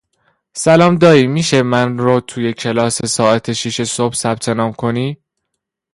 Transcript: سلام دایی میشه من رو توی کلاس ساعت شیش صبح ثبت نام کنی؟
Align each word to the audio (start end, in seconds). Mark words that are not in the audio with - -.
سلام 0.55 0.95
دایی 0.97 1.27
میشه 1.27 1.61
من 1.63 1.97
رو 1.97 2.19
توی 2.19 2.53
کلاس 2.53 3.05
ساعت 3.05 3.53
شیش 3.53 3.81
صبح 3.81 4.15
ثبت 4.15 4.49
نام 4.49 4.73
کنی؟ 4.73 5.21